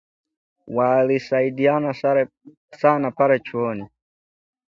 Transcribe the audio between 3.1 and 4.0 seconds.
pale chuoni